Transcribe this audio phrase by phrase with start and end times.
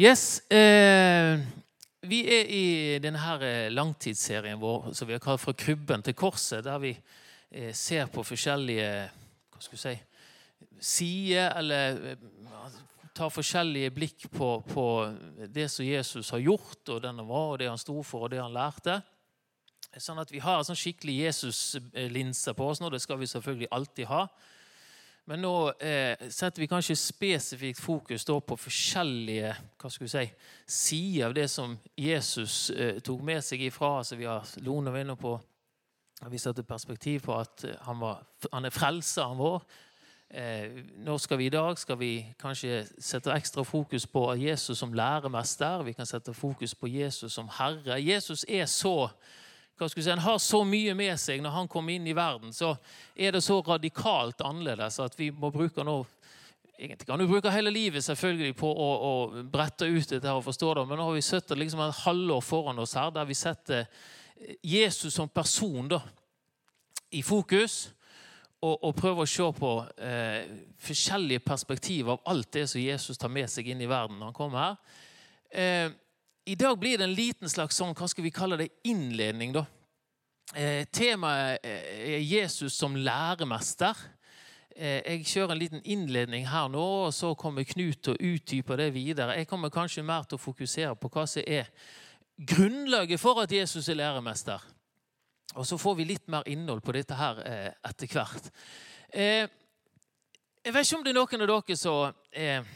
[0.00, 1.38] Yes, eh,
[2.00, 6.64] Vi er i denne eh, langtidsserien vår som vi har kalt 'Fra krybben til korset',
[6.64, 6.96] der vi
[7.50, 9.10] eh, ser på forskjellige
[9.52, 9.92] hva skal si,
[10.80, 12.16] sider, eller eh,
[13.14, 15.14] tar forskjellige blikk på, på
[15.46, 18.30] det som Jesus har gjort, og den han var, og det han sto for, og
[18.30, 19.02] det han lærte.
[19.98, 22.88] Sånn at vi har en sånn skikkelig Jesus-linse på oss nå.
[22.88, 24.26] Det skal vi selvfølgelig alltid ha.
[25.30, 29.54] Men nå eh, setter vi kanskje spesifikt fokus på forskjellige
[29.86, 30.24] si,
[30.66, 33.98] sider av det som Jesus eh, tok med seg ifra.
[34.00, 35.36] Altså, vi har Lone var inne på
[36.30, 38.22] vi satte perspektiv på at eh, han, var,
[38.52, 39.62] han er frelseren vår.
[40.32, 44.92] Eh, nå skal vi I dag skal vi kanskje sette ekstra fokus på Jesus som
[44.92, 45.82] læremester.
[45.82, 48.00] Vi kan sette fokus på Jesus som herre.
[48.02, 49.10] Jesus er så
[49.82, 52.54] hva skal si, Han har så mye med seg når han kommer inn i verden.
[52.54, 52.74] Så
[53.14, 56.02] er det så radikalt annerledes at vi må bruke nå
[56.82, 60.46] Egentlig kan du bruke hele livet selvfølgelig på å, å brette ut dette her og
[60.48, 63.36] forstå det, men nå har vi sett liksom et halvår foran oss her der vi
[63.38, 63.84] setter
[64.66, 66.00] Jesus som person da,
[67.14, 67.92] i fokus.
[68.62, 69.70] Og, og prøver å se på
[70.06, 70.50] eh,
[70.82, 74.36] forskjellige perspektiver av alt det som Jesus tar med seg inn i verden når han
[74.36, 74.98] kommer her.
[75.50, 75.94] Eh,
[76.44, 79.52] i dag blir det en liten slags sånn, hva skal vi kalle det, innledning.
[79.52, 79.64] da.
[80.54, 83.96] Eh, temaet er Jesus som læremester.
[84.76, 88.76] Eh, jeg kjører en liten innledning her nå, og så kommer Knut til å utdype
[88.76, 89.36] det videre.
[89.36, 91.70] Jeg kommer kanskje mer til å fokusere på hva som er
[92.36, 94.60] grunnlaget for at Jesus er læremester.
[95.54, 98.48] Og så får vi litt mer innhold på dette her eh, etter hvert.
[99.12, 99.46] Eh,
[100.64, 102.72] jeg vet ikke om det er noen av dere som eh,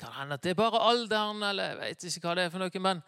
[0.00, 2.64] kan hende at det er bare alderen, eller jeg vet ikke hva det er for
[2.64, 2.82] noe.
[2.86, 3.02] Men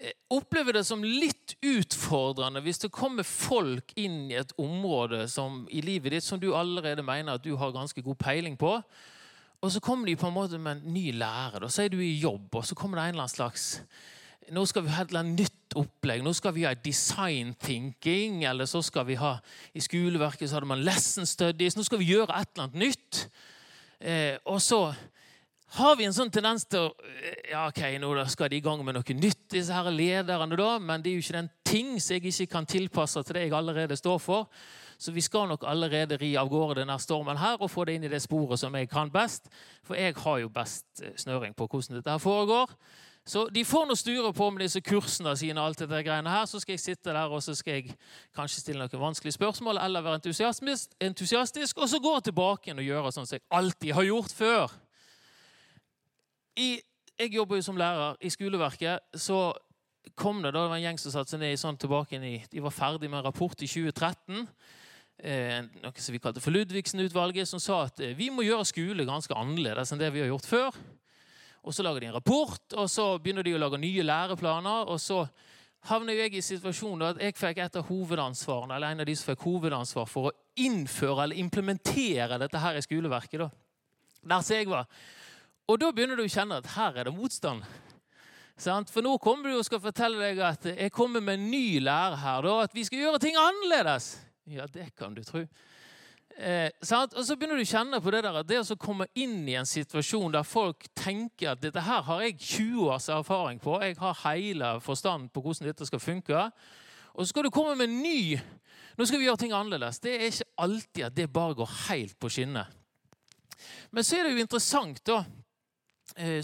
[0.00, 5.64] eh, opplever det som litt utfordrende hvis det kommer folk inn i et område som,
[5.70, 8.78] i livet ditt som du allerede mener at du har ganske god peiling på.
[9.62, 11.62] Og så kommer de på en måte med en ny lærer.
[11.62, 13.82] og Så er du i jobb, og så kommer det en eller annen slags
[14.50, 16.20] Nå skal vi ha et nytt opplegg.
[16.24, 18.42] Nå skal vi ha design thinking.
[18.44, 19.36] Eller så skal vi ha
[19.72, 21.76] I skoleverket så hadde man lesson studies.
[21.76, 23.20] Nå skal vi gjøre et eller annet nytt.
[24.00, 24.80] Eh, og så
[25.72, 26.92] har vi en sånn tendens til å
[27.48, 31.02] ja, ok, nå skal de i gang med noe nytt, disse her lederne da, men
[31.02, 33.96] det er jo ikke den ting som jeg ikke kan tilpasse til det jeg allerede
[33.96, 34.50] står for.
[35.02, 38.04] Så vi skal nok allerede ri av gårde denne stormen her og få det inn
[38.06, 39.48] i det sporet som jeg kan best.
[39.82, 42.70] For jeg har jo best eh, snøring på hvordan dette her foregår.
[43.26, 46.46] Så de får nå sture på med disse kursene sine, og alt dette greiene her,
[46.50, 47.96] så skal jeg sitte der og så skal jeg
[48.34, 52.88] kanskje stille noen vanskelige spørsmål eller være entusiastisk, entusiastisk og så gå tilbake igjen og
[52.88, 54.80] gjøre sånn som jeg alltid har gjort før.
[56.56, 56.80] I,
[57.18, 59.00] jeg jobber jo som lærer i skoleverket.
[59.14, 59.52] så
[60.18, 62.60] kom det da det var en gjeng som satte seg ned sånn tilbake i, De
[62.60, 64.48] var ferdig med en rapport i 2013.
[65.22, 69.06] Eh, noe som vi kalte for Ludvigsen-utvalget, som sa at eh, vi må gjøre skole
[69.06, 70.78] ganske annerledes enn det vi har gjort før.
[71.62, 74.88] Og Så lager de en rapport, og så begynner de å lage nye læreplaner.
[74.90, 75.28] og så
[75.86, 79.30] havner jeg i situasjonen at jeg fikk et av hovedansvarene, eller en av de som
[79.30, 83.38] fikk hovedansvar for å innføre eller implementere dette her i skoleverket.
[83.38, 83.50] da.
[84.22, 84.86] Der som jeg var.
[85.70, 87.62] Og da begynner du å kjenne at her er det motstand.
[88.62, 92.18] For nå kommer du og skal fortelle deg at jeg kommer med en ny lære
[92.22, 92.48] her.
[92.62, 94.16] At vi skal gjøre ting annerledes.
[94.50, 95.44] Ja, det kan du tro.
[96.36, 99.42] Eh, og så begynner du å kjenne på det der, at det å komme inn
[99.48, 103.76] i en situasjon der folk tenker at dette her har jeg 20 års erfaring på,
[103.84, 106.46] jeg har hele forstand på hvordan dette skal funke,
[107.12, 108.40] og så skal du komme med en ny
[108.92, 110.02] Nå skal vi gjøre ting annerledes.
[110.04, 112.66] Det er ikke alltid at det bare går helt på skinner.
[113.88, 115.22] Men så er det jo interessant, da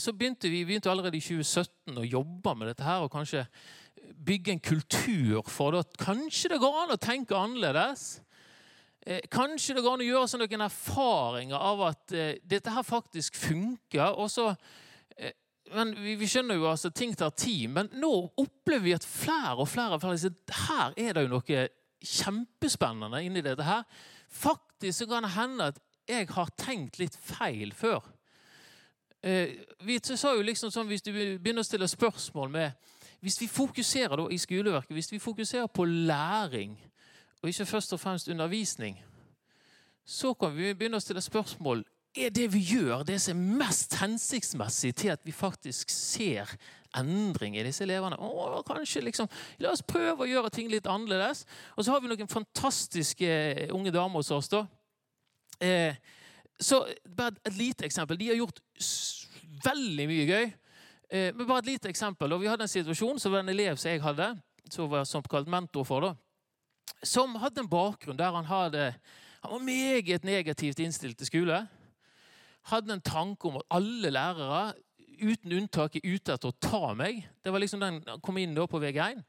[0.01, 3.45] så begynte vi begynte allerede i 2017 å jobbe med dette her, og kanskje
[4.27, 5.85] bygge en kultur for det.
[6.01, 8.21] Kanskje det går an å tenke annerledes.
[9.07, 12.87] Eh, kanskje det går an å gjøre seg noen erfaringer av at eh, dette her
[12.87, 14.17] faktisk funker.
[14.17, 14.53] og så
[15.75, 19.65] men vi, vi, skjønner jo altså ting tar tid, men nå opplever vi at flere
[19.65, 20.37] og flere, flere sier,
[20.69, 21.65] her er det jo noe
[22.09, 23.85] kjempespennende inni dette her.
[24.33, 28.01] Faktisk så kan det hende at jeg har tenkt litt feil før.
[29.23, 29.49] Eh,
[29.83, 32.73] vi sa jo liksom sånn, Hvis du begynner å stille spørsmål med
[33.21, 36.77] Hvis vi fokuserer da i skoleverket hvis vi fokuserer på læring,
[37.43, 38.95] og ikke først og fremst undervisning,
[40.07, 41.83] så kan vi begynne å stille spørsmål
[42.17, 46.55] er det vi gjør, det som er mest hensiktsmessig til at vi faktisk ser
[46.97, 48.17] endring i disse elevene.
[48.19, 49.29] Åh, kanskje liksom,
[49.59, 51.45] La oss prøve å gjøre ting litt annerledes.
[51.77, 53.29] Og så har vi noen fantastiske
[53.75, 54.49] unge damer hos oss.
[54.49, 54.65] da.
[55.61, 55.95] Eh,
[56.61, 56.83] så
[57.17, 58.19] bare et lite eksempel.
[58.19, 58.61] De har gjort
[59.65, 60.49] veldig mye gøy.
[61.09, 62.33] Eh, men bare et lite eksempel.
[62.35, 64.33] Og vi hadde en situasjon som en elev som jeg hadde,
[64.71, 66.15] som var som kalt mentor for, da,
[67.07, 68.93] som hadde en bakgrunn der han hadde
[69.39, 71.63] han var meget negativt innstilt til skole.
[72.69, 74.73] Hadde en tanke om at alle lærere
[75.23, 77.23] uten unntak er ute etter å ta meg.
[77.43, 79.23] Det var liksom den kom inn da på VG1.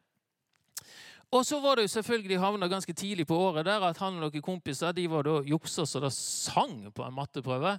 [1.29, 4.23] Og så var det jo selvfølgelig havna ganske tidlig på året der at han og
[4.23, 7.75] noen kompiser de var da juksa så det sang på en matteprøve.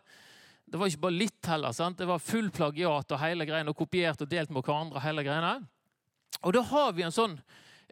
[0.70, 1.74] Det var ikke bare litt heller.
[1.74, 1.98] sant?
[1.98, 5.02] Det var full plagiat og hele greiene, og kopiert og delt med hverandre.
[5.02, 5.66] hele greiene.
[6.46, 7.34] Og da har vi en sånn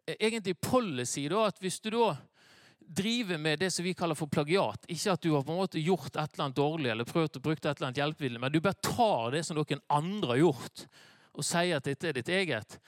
[0.06, 2.12] eh, egentlig policy da, at hvis du da
[2.88, 4.86] driver med det som vi kaller for plagiat.
[4.88, 7.42] Ikke at du har på en måte gjort et eller annet dårlig eller prøvd å
[7.44, 10.86] bruke et eller annet hjelpemiddel, men du bare tar det som noen andre har gjort,
[11.36, 12.78] og sier at dette er ditt eget.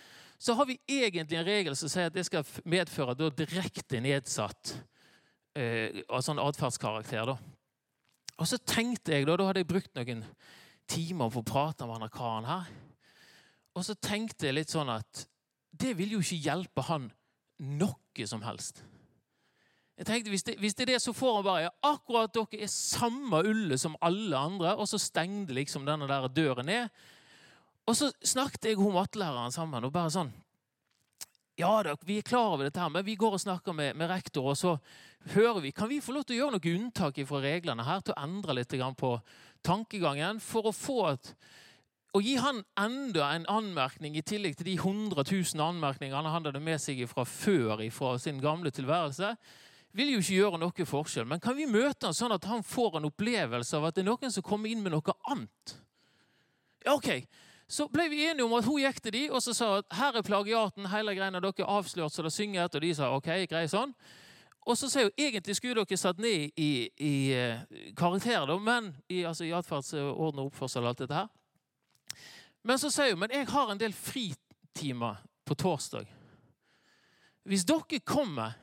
[0.41, 4.73] Så har vi egentlig en regel som sier at det skal medføre da direkte nedsatt
[5.59, 7.35] eh, sånn atferdskarakter.
[8.41, 10.25] Og så tenkte jeg, da, da hadde jeg brukt noen
[10.89, 12.71] timer på å prate med denne karen her.
[13.77, 15.27] Og så tenkte jeg litt sånn at
[15.71, 17.11] det vil jo ikke hjelpe han
[17.61, 18.81] noe som helst.
[20.01, 22.65] Jeg tenkte, hvis det, hvis det, er det, så får han bare ja, akkurat dere
[22.65, 24.73] er samme ulle som alle andre.
[24.81, 27.03] Og så stengte liksom denne der døren ned.
[27.91, 30.31] Og så snakket jeg og mattelæreren sammen og bare sånn
[31.59, 31.75] Ja
[32.07, 34.57] vi er klar over dette, her, men vi går og snakker med, med, rektor, og
[34.57, 34.77] så
[35.35, 38.15] hører vi Kan vi få lov til å gjøre noe unntak fra reglene her til
[38.15, 39.11] å endre litt på
[39.67, 41.35] tankegangen for å få et
[42.11, 46.63] å gi han enda en anmerkning i tillegg til de 100 000 anmerkningene han hadde
[46.63, 49.37] med seg fra før fra sin gamle tilværelse,
[49.95, 51.29] vil jo ikke gjøre noe forskjell.
[51.31, 54.11] Men kan vi møte han sånn at han får en opplevelse av at det er
[54.11, 55.77] noen som kommer inn med noe annet?
[56.83, 57.23] Ja, ok.
[57.71, 60.17] Så ble vi enige om at hun gikk til de, og så sa at her
[60.19, 60.89] er plagiaten.
[60.91, 62.83] hele greia Dere er avslørt så det synger etter.
[62.83, 63.93] Og de sa ok, grei sånn.
[64.67, 67.63] Og så sier hun egentlig skulle dere satt ned i, i uh,
[67.97, 71.31] karakter, men i, altså, i atferdsorden og oppførsel og alt dette her.
[72.67, 76.11] Men så sier hun men jeg har en del fritimer på torsdag.
[77.47, 78.59] Hvis dere kommer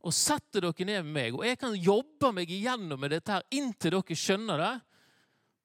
[0.00, 3.48] og setter dere ned med meg, og jeg kan jobbe meg igjennom med dette her
[3.56, 4.76] inntil dere skjønner det,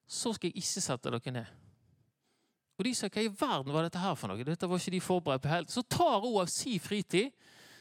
[0.07, 1.53] så skal jeg ikke sette dere ned.
[2.75, 4.44] Og de sa hva i verden var dette her for noe?
[4.44, 5.72] Dette var ikke de forberedt på helt.
[5.72, 7.31] Så tar hun av si fritid,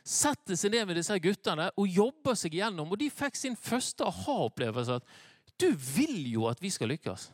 [0.04, 2.92] setter seg ned med disse guttene og jobber seg igjennom.
[2.92, 5.16] Og de fikk sin første aha-opplevelse at
[5.58, 7.30] du vil jo at vi skal lykkes.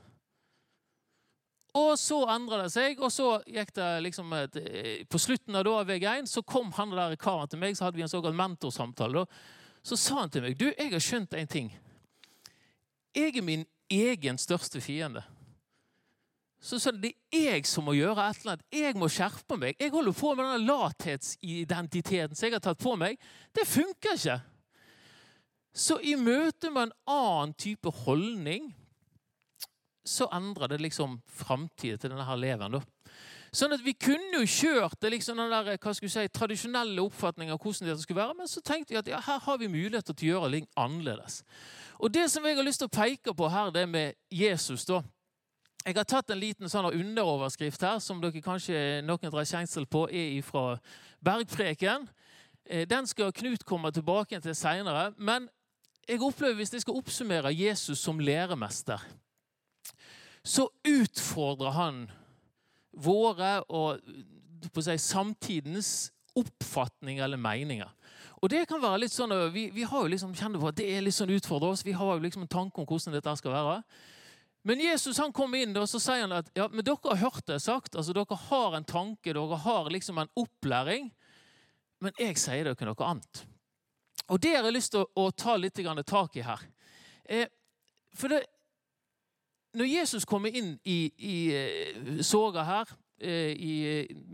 [1.78, 5.64] Og så endra det seg, og så gikk det liksom et, eh, På slutten av
[5.64, 9.12] da, VG1 så kom han der karen til meg, så hadde vi en såkalt mentorsamtale.
[9.12, 9.26] Da.
[9.82, 11.70] Så sa han til meg du, jeg har skjønt en ting.
[13.14, 15.22] Jeg er min egen største fiende.
[16.60, 18.66] Så sånn, det er jeg som må gjøre et eller annet.
[18.74, 19.78] Jeg må skjerpe meg.
[19.80, 23.16] Jeg holder på med denne lathetsidentiteten som jeg har tatt på meg.
[23.56, 24.36] Det funker ikke.
[25.72, 28.74] Så i møte med en annen type holdning
[30.04, 32.76] så endrer det liksom framtida til denne her leven.
[32.76, 32.80] da.
[33.52, 37.02] Sånn at Vi kunne jo kjørt det liksom den der, hva skal vi si, tradisjonelle
[37.02, 39.70] oppfatningen av hvordan det skulle være, men så tenkte vi at ja, her har vi
[39.70, 41.40] muligheter til å gjøre ting annerledes.
[41.98, 45.02] Og Det som jeg har lyst til å peke på her, det med Jesus da,
[45.84, 50.04] Jeg har tatt en liten sånn underoverskrift her, som dere kanskje noen drar kjensel på,
[50.12, 50.74] er fra
[51.24, 52.04] Bergpreken.
[52.66, 55.14] Eh, den skal Knut komme tilbake til seinere.
[55.16, 55.48] Men
[56.08, 59.00] jeg opplever, hvis jeg skal oppsummere Jesus som læremester
[60.44, 62.04] så utfordrer han
[62.92, 64.00] våre og
[64.80, 67.88] si, samtidens oppfatninger eller meninger.
[68.40, 70.88] Og det kan være litt sånn, Vi, vi har jo liksom kjenner på at det
[70.88, 71.84] er litt sånn utfordrer oss.
[71.84, 73.82] Vi har jo liksom en tanke om hvordan dette skal være.
[74.62, 77.46] Men Jesus han kom inn og så sier han at ja, men dere har hørt
[77.48, 77.96] det sagt.
[77.96, 81.08] altså Dere har en tanke, dere har liksom en opplæring.
[82.00, 83.44] Men jeg sier dere noe annet.
[84.30, 86.60] Og det har jeg lyst til å, å ta litt tak i her.
[87.24, 87.48] Eh,
[88.14, 88.44] for det,
[89.76, 93.74] når Jesus kommer inn i, i eh, soga her eh, i,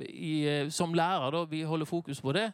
[0.08, 2.50] i, eh, som lærer, da, vi holder fokus på det,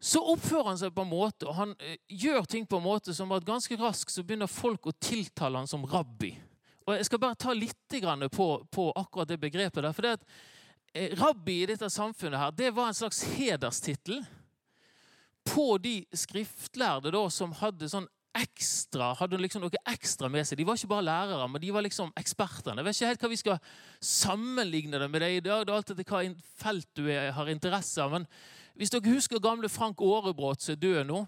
[0.00, 1.72] så oppfører han seg på en måte, og han
[2.06, 5.70] gjør ting på en måte som at ganske raskt så begynner folk å tiltale han
[5.70, 6.36] som rabbi.
[6.88, 7.98] Og Jeg skal bare ta litt
[8.32, 9.82] på, på akkurat det begrepet.
[9.82, 14.24] der, for det at Rabbi i dette samfunnet her, det var en slags hederstittel
[15.44, 20.56] på de skriftlærde da, som hadde sånn ekstra, hadde liksom noe ekstra med seg.
[20.60, 22.80] De var ikke bare lærere, men de var liksom ekspertene.
[22.80, 23.58] Jeg vet ikke helt hva vi skal
[24.00, 25.66] sammenligne det med det i dag.
[25.66, 26.22] Det er etter hva
[26.62, 28.16] felt du har interesse av.
[28.16, 28.28] Men
[28.78, 31.24] hvis dere husker gamle Frank Aarebrot som er død nå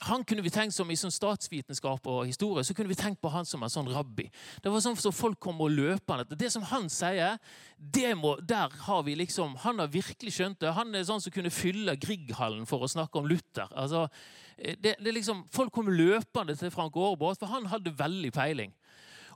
[0.00, 3.30] han kunne vi tenkt som I sånn statsvitenskap og historie så kunne vi tenkt på
[3.32, 4.26] han som en sånn rabbi.
[4.62, 6.36] Det var sånn så Folk kom og løpende.
[6.36, 7.38] Det som han sier,
[7.78, 10.74] det må, der har vi liksom, Han har virkelig skjønt det.
[10.76, 13.72] Han er sånn som kunne fylle Grieghallen for å snakke om Luther.
[13.72, 14.04] Altså,
[14.58, 18.76] eh, det, det liksom, Folk kom løpende til Frank Aarebrot, for han hadde veldig peiling.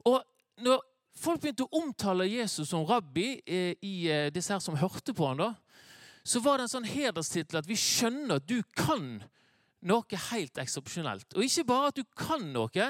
[0.04, 0.20] Og
[0.60, 0.84] når
[1.16, 5.32] folk begynte å omtale Jesus som rabbi eh, i eh, disse her som hørte på
[5.32, 5.52] han da,
[6.20, 9.22] så var det en sånn hederstittel at vi skjønner at du kan
[9.86, 11.34] noe helt eksepsjonelt.
[11.36, 12.86] Og ikke bare at du kan noe,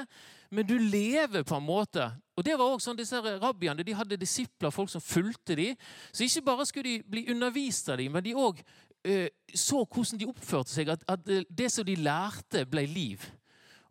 [0.51, 2.07] men du lever på en måte.
[2.35, 5.77] Og det var også sånn, disse Rabbiene de hadde disipler, folk som fulgte dem.
[6.11, 10.19] Så ikke bare skulle de bli undervist av dem, men de òg uh, så hvordan
[10.19, 10.91] de oppførte seg.
[10.91, 13.23] At, at, det som de lærte, ble liv.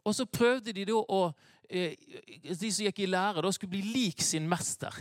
[0.05, 1.33] Og så prøvde de da å uh,
[1.71, 4.93] De som gikk i lære, da skulle bli lik sin mester.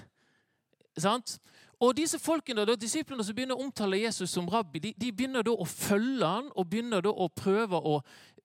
[1.00, 1.40] Sant?
[1.80, 5.46] Og disse folkene, da, Disiplene som begynner å omtale Jesus som rabbi, de, de begynner
[5.48, 8.02] da å følge han, og begynner da å prøve å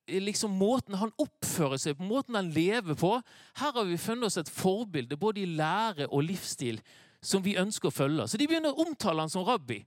[0.07, 3.15] liksom Måten han oppfører seg på, måten han lever på.
[3.57, 6.81] Her har vi funnet oss et forbilde både i lære og livsstil
[7.25, 8.27] som vi ønsker å følge.
[8.29, 9.81] Så de begynner å omtale han som rabbi.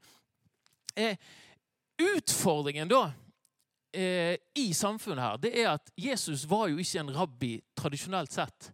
[0.97, 1.19] Eh,
[2.01, 3.03] utfordringen da
[3.93, 8.71] eh, i samfunnet her, det er at Jesus var jo ikke en rabbi tradisjonelt sett.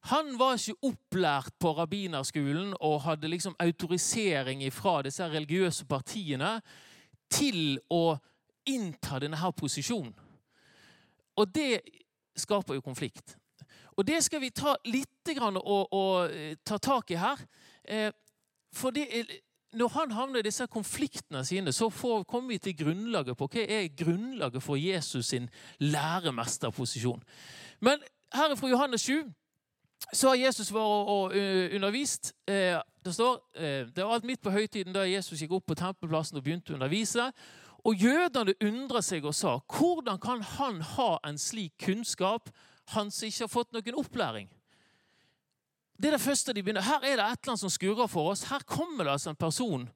[0.00, 6.60] Han var ikke opplært på rabbinerskolen og hadde liksom autorisering fra disse religiøse partiene
[7.30, 8.16] til å
[8.68, 10.14] innta denne her posisjonen.
[11.38, 11.80] Og det
[12.38, 13.36] skaper jo konflikt.
[13.98, 17.36] Og det skal vi ta litt og, og, eh, ta tak i her.
[17.84, 18.10] Eh,
[18.72, 19.06] for det,
[19.72, 23.64] når han havner i disse konfliktene sine, så får, kommer vi til grunnlaget på hva
[23.68, 27.22] er grunnlaget for Jesus sin læremesterposisjon.
[27.80, 27.98] Men
[28.32, 29.26] her er fra Johannes 7
[30.12, 31.34] så har Jesus vært og
[31.74, 32.32] undervist.
[32.46, 33.40] Det står
[33.94, 36.78] det var alt midt på høytiden da Jesus gikk opp på tempelplassen og begynte å
[36.78, 37.30] undervise.
[37.86, 42.50] Og jødene undra seg og sa, hvordan kan han ha en slik kunnskap,
[42.94, 44.48] han som ikke har fått noen opplæring?
[45.98, 46.84] Det er det første de begynner.
[46.86, 48.44] Her er det et eller annet som skurrer for oss.
[48.50, 49.88] Her kommer det altså en person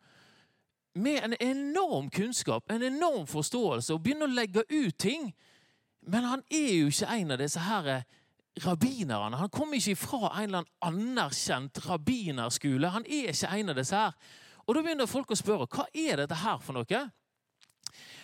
[0.95, 5.31] med en enorm kunnskap, en enorm forståelse, og begynner å legge ut ting.
[6.03, 8.03] Men han er jo ikke en av disse her
[8.61, 9.37] rabbinerne.
[9.37, 12.91] Han kommer ikke fra en eller annen anerkjent rabbinerskole.
[12.93, 14.13] Han er ikke en av disse her.
[14.67, 17.03] Og da begynner folk å spørre hva er dette her for noe?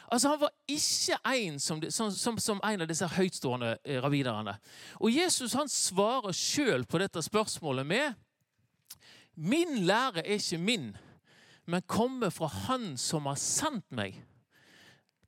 [0.08, 4.56] Altså, Han var ikke en som, som, som, som en av disse høytstående eh, rabbinerne.
[5.00, 8.24] Og Jesus han svarer sjøl på dette spørsmålet med
[9.38, 10.96] Min lære er ikke min,
[11.66, 14.16] men kommer fra Han som har sendt meg.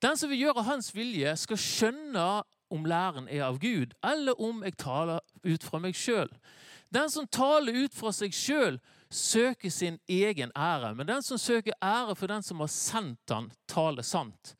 [0.02, 2.24] Den som vil gjøre Hans vilje, skal skjønne
[2.70, 6.30] om læren er av Gud, eller om jeg taler ut fra meg sjøl.
[6.90, 10.94] Den som taler ut fra seg sjøl, søker sin egen ære.
[10.94, 14.54] Men den som søker ære for den som har sendt han, taler sant.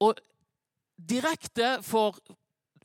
[0.00, 0.20] Og
[0.96, 2.16] direkte for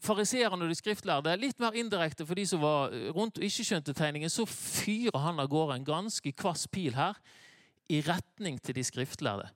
[0.03, 3.95] fariseerne og de skriftlærde, litt mer indirekte for de som var rundt og ikke skjønte
[3.97, 7.17] tegningen, så fyrer han av gårde en ganske kvass pil her
[7.89, 9.47] i retning til de skriftlærde.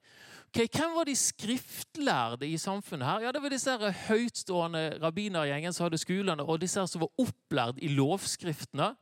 [0.52, 3.08] Okay, hvem var de skriftlærde i samfunnet?
[3.08, 3.20] her?
[3.20, 7.78] Ja, Det var disse høytstående rabbinergjengen som hadde skolene, og disse her som var opplært
[7.80, 8.96] i lovskriftene.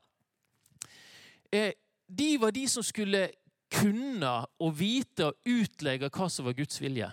[1.52, 1.72] Eh,
[2.06, 3.32] de var de som skulle
[3.74, 7.10] kunne og vite og utlegge hva som var Guds vilje.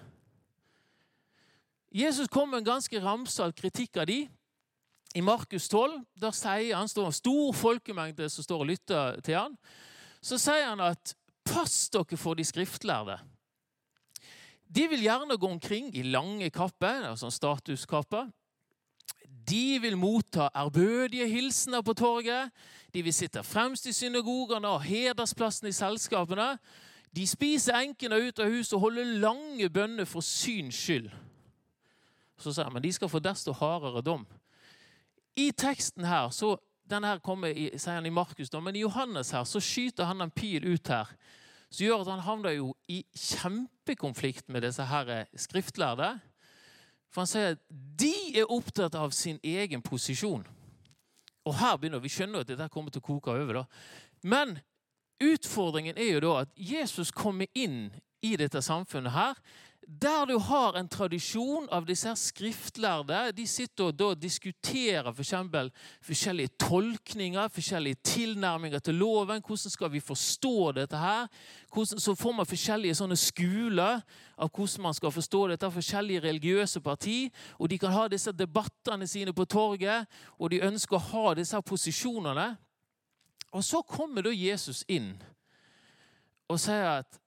[1.95, 4.27] Jesus kom med en ganske ramsalt kritikk av de.
[5.15, 9.39] I Markus 12 der sier han, står en stor folkemengde som står og lytter til
[9.39, 9.57] han,
[10.21, 11.15] så sier han at
[11.45, 13.17] pass dere for de skriftlærde.
[14.75, 18.31] De vil gjerne gå omkring i lange kapper, altså statuskapper.
[19.47, 22.51] De vil motta ærbødige hilsener på torget.
[22.95, 26.57] De vil sitte fremst i synagogene og hedersplassen i selskapene.
[27.17, 31.11] De spiser enkene ut av huset og holder lange bønner for syns skyld.
[32.37, 34.27] Så sier han, men de skal få desto hardere dom.
[35.37, 36.57] I teksten her, så,
[36.91, 40.21] den her kommer i, sier han i Markus, men i Johannes her, så skyter han
[40.21, 41.15] en pil ut her
[41.77, 46.15] som gjør at han havner jo i kjempekonflikt med disse her skriftlærde.
[47.13, 47.65] For han sier at
[48.01, 50.47] de er opptatt av sin egen posisjon.
[51.47, 53.61] Og her begynner Vi skjønner at dette kommer til å koke over.
[53.61, 53.65] da.
[54.23, 54.59] Men
[55.21, 57.93] utfordringen er jo da at Jesus kommer inn
[58.25, 59.37] i dette samfunnet her
[59.87, 65.71] der du har en tradisjon av disse skriftlærde De sitter og da diskuterer for eksempel,
[66.03, 69.43] forskjellige tolkninger, forskjellige tilnærminger til loven.
[69.47, 71.31] Hvordan skal vi forstå dette her?
[71.73, 74.03] Hvordan, så får man forskjellige sånne skoler
[74.37, 75.71] av hvordan man skal forstå dette.
[75.71, 77.31] Forskjellige religiøse parti.
[77.59, 81.63] Og de kan ha disse debattene sine på torget, og de ønsker å ha disse
[81.63, 82.57] posisjonene.
[83.55, 85.15] Og så kommer da Jesus inn
[86.51, 87.19] og sier at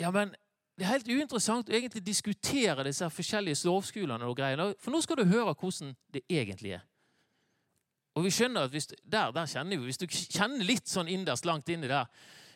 [0.00, 0.32] ja, men
[0.78, 4.24] det er helt uinteressant å egentlig diskutere disse forskjellige lovskolene.
[4.24, 6.84] og greiene, For nå skal du høre hvordan det egentlig er.
[8.14, 11.46] Og vi skjønner at hvis, der, der kjenner vi, hvis du kjenner litt sånn innerst
[11.46, 12.06] langt inni der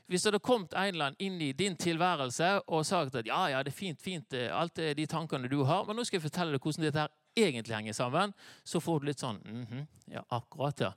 [0.07, 3.47] Hvis det hadde kommet en eller annen inn i din tilværelse og sagt at ja,
[3.49, 6.19] ja, det er fint, fint, eh, alt er de tankene du har, men nå skal
[6.19, 9.67] jeg fortelle deg hvordan dette her egentlig henger sammen, så får du litt sånn mm
[9.67, 10.93] -hmm, Ja, akkurat, ja.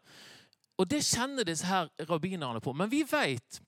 [0.78, 2.74] Og det kjenner disse her rabbinerne på.
[2.74, 3.62] Men vi vet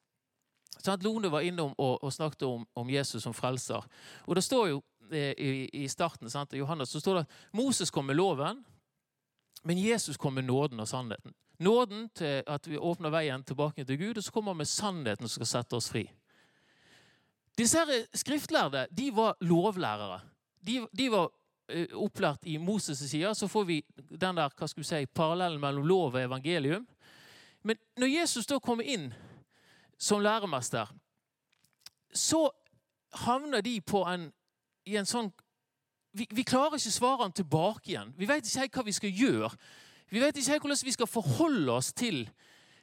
[0.78, 3.84] Sånn Lone var innom og, og snakket om, om, Jesus som frelser.
[4.28, 4.82] Og Det står jo
[5.12, 8.64] eh, i, i starten sant, Johannes så står det at Moses kom med loven.
[9.68, 11.34] Men Jesus kom med nåden og sannheten.
[11.60, 15.28] Nåden til at vi åpner veien tilbake til Gud, og så kommer han med sannheten
[15.28, 16.06] som skal sette oss fri.
[17.58, 20.20] Disse her skriftlærde de var lovlærere.
[20.62, 23.34] De, de var uh, opplært i Moses' side.
[23.36, 26.86] Så får vi den der, hva skal vi si, parallellen mellom lov og evangelium.
[27.64, 29.10] Men når Jesus da kommer inn
[29.98, 30.88] som læremester,
[32.14, 32.50] så
[33.14, 34.32] havner de på en,
[34.86, 35.32] i en sånn
[36.18, 38.14] vi, vi, klarer ikke svarene tilbake igjen.
[38.18, 39.50] Vi vet ikke helt hva vi skal gjøre.
[40.10, 42.30] Vi vet ikke helt hvordan vi skal forholde oss til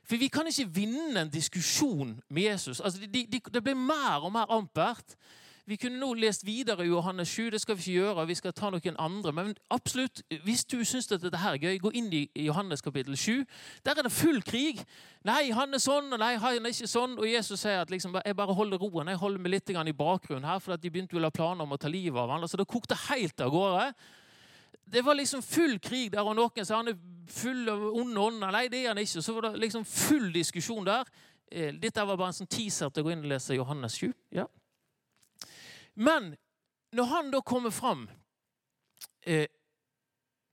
[0.05, 2.81] For vi kan ikke vinne en diskusjon med Jesus.
[2.81, 5.17] Altså, det, de, det blir mer og mer ampert.
[5.67, 8.27] Vi kunne nå lest videre i Johannes 7, det skal vi ikke gjøre.
[8.29, 9.33] Vi skal ta noen andre.
[9.33, 13.47] Men absolutt, hvis du syns dette her er gøy, gå inn i Johannes kapittel 7.
[13.87, 14.83] Der er det full krig.
[15.25, 17.15] Nei, han er sånn, og nei, han er ikke sånn.
[17.17, 19.09] Og Jesus sier at liksom, jeg bare holder roen.
[19.09, 21.73] Jeg holder meg litt i bakgrunnen her, for de begynte vel å ha planer om
[21.73, 22.45] å ta livet av ham.
[22.45, 23.87] Så det kokte helt av gårde.
[24.85, 26.99] Det var liksom full krig der, og noen sa han er
[27.33, 28.53] full av onde ånder.
[28.53, 29.25] Nei, det er han ikke.
[29.25, 31.09] Så var det liksom full diskusjon der.
[31.49, 34.13] Eh, dette var bare en sånn teaser til å gå inn og lese Johannes 7.
[34.37, 34.45] Ja.
[35.95, 36.35] Men
[36.95, 38.09] når han da kommer fram
[39.27, 39.47] eh,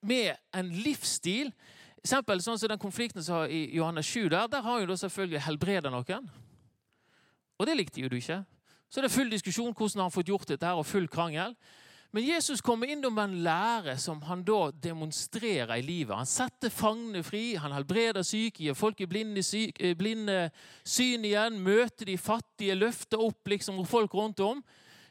[0.02, 1.52] med en livsstil
[2.02, 4.98] eksempel sånn som Den konflikten som har i Johannes 7, der, der har jo da
[4.98, 6.32] selvfølgelig helbreda noen.
[7.62, 8.42] Og det likte jo du ikke.
[8.90, 11.54] Så det er full diskusjon hvordan han har fått gjort dette her, og full krangel.
[12.12, 16.18] Men Jesus kommer inn med en lære som han da demonstrerer i livet.
[16.18, 20.50] Han setter fangene fri, han helbreder syke, gir folk i blinde, syk, eh, blinde
[20.84, 24.60] syn igjen, møter de fattige, løfter opp liksom folk rundt om.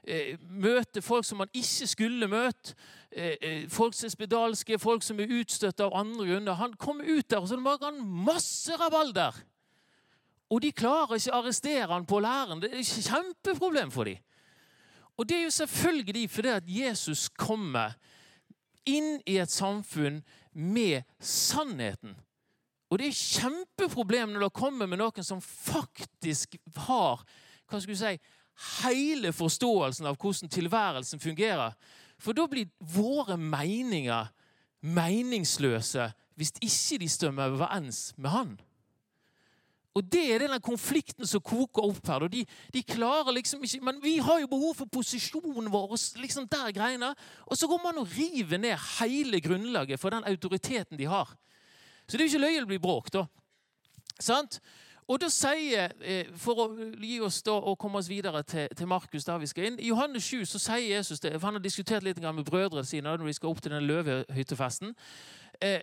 [0.05, 2.75] Eh, møte folk som man ikke skulle møte.
[3.13, 6.57] Eh, eh, folk som er spedalske, folk som er utstøtt av andre grunner.
[6.57, 9.37] Han kommer ut der, og så lager han masse rabalder.
[10.51, 12.63] Og de klarer ikke å arrestere han på læren.
[12.63, 14.19] Det er et kjempeproblem for dem.
[15.19, 17.93] Og det er jo selvfølgelig fordi at Jesus kommer
[18.89, 22.17] inn i et samfunn med sannheten.
[22.91, 26.57] Og det er kjempeproblem når det kommer med noen som faktisk
[26.89, 27.23] har
[27.71, 28.17] hva skal vi si,
[28.83, 31.77] hele forståelsen av hvordan tilværelsen fungerer.
[32.21, 34.29] For da blir våre meninger
[34.81, 38.53] meningsløse hvis ikke de stemmer overens med han.
[39.95, 42.23] Og Det er denne konflikten som koker opp her.
[42.23, 45.97] og de, de, klarer liksom ikke, Men vi har jo behov for posisjonen vår.
[46.17, 47.15] liksom der greiene,
[47.47, 51.37] Og så går man og river ned hele grunnlaget for den autoriteten de har.
[52.07, 53.13] Så det er jo ikke løye det blir bråk.
[53.13, 53.27] da.
[54.21, 54.61] Sant?
[55.11, 58.87] Og da sier, eh, For å gi oss da, og komme oss videre til, til
[58.87, 61.65] Markus, der vi skal inn, I Johannes 7 så sier Jesus det, for Han har
[61.65, 64.95] diskutert litt med brødrene sine når de skal opp til den løvehyttefesten.
[65.61, 65.81] Eh,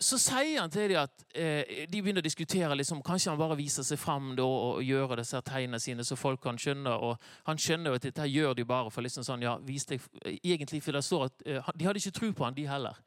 [0.00, 3.56] så sier han til dem at eh, de begynner å diskutere liksom, kanskje han bare
[3.56, 6.90] viser seg fram da, og gjør disse tegnene sine, så folk kan skjønne.
[6.90, 10.02] og Han skjønner jo at dette gjør de bare for liksom sånn, ja, vis deg,
[10.42, 11.44] egentlig for det står at
[11.78, 12.98] De hadde ikke tro på han, de heller.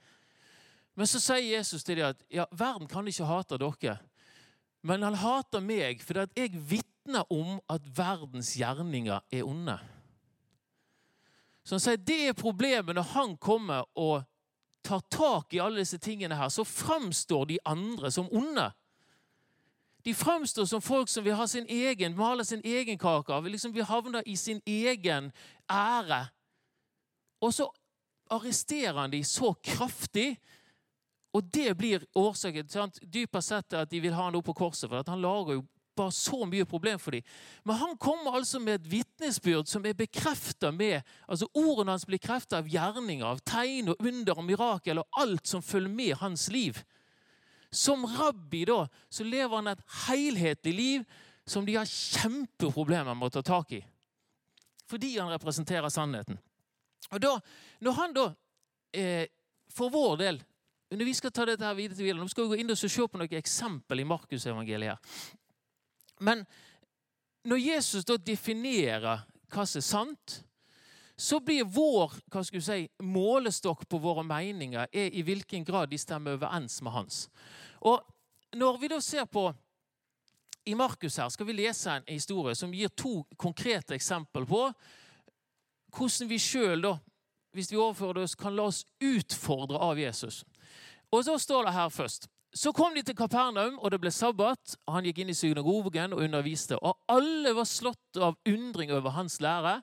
[0.96, 4.00] Men så sier Jesus til dem at ja, verden kan ikke hate dere.
[4.88, 9.76] Men han hater meg fordi jeg vitner om at verdens gjerninger er onde.
[11.68, 14.24] Så han sier Det er problemet når han kommer og
[14.88, 16.50] tar tak i alle disse tingene her.
[16.50, 18.70] Så framstår de andre som onde.
[20.06, 23.48] De framstår som folk som vil ha sin egen, male sin egen kake av.
[23.48, 25.32] Liksom vil havne i sin egen
[25.70, 26.22] ære.
[27.44, 27.68] Og så
[28.32, 30.38] arresterer han de så kraftig
[31.38, 33.00] og det blir årsaken sant?
[33.02, 34.90] dypest sett at de vil ha han opp på korset.
[34.90, 35.66] for Han lager jo
[35.98, 37.26] bare så mye problem for dem.
[37.64, 42.22] Men han kommer altså med et vitnesbyrd som er bekrefta med altså Ordene hans blir
[42.22, 46.48] krefta av gjerninger, av tegn og under og mirakel og alt som følger med hans
[46.54, 46.82] liv.
[47.70, 51.08] Som rabbi da, så lever han et helhetlig liv
[51.48, 53.82] som de har kjempeproblemer med å ta tak i.
[54.88, 56.40] Fordi han representerer sannheten.
[57.12, 57.38] Og da,
[57.80, 58.30] Når han da
[58.92, 59.28] eh,
[59.72, 60.40] for vår del
[60.90, 62.80] når vi skal ta dette her videre til videre, Nå skal vi gå inn og
[62.80, 65.16] se på noen eksempel i Markusevangeliet.
[66.24, 66.46] Men
[67.48, 70.38] når Jesus da definerer hva som er sant,
[71.18, 75.98] så blir vår hva skal si, målestokk på våre meninger er i hvilken grad de
[75.98, 77.26] stemmer overens med hans.
[77.82, 78.02] Og
[78.56, 79.54] Når vi da ser på
[80.66, 84.62] i Markus her, skal vi lese en historie som gir to konkrete eksempler på
[85.92, 86.88] hvordan vi sjøl,
[87.52, 90.46] hvis vi overfører det, kan la oss utfordre av Jesus.
[91.12, 92.28] Og så står det her først.
[92.56, 94.76] Så kom de til Kapernaum, og det ble sabbat.
[94.88, 96.80] og Han gikk inn i synagogen og underviste.
[96.80, 99.82] Og alle var slått av undring over hans lære.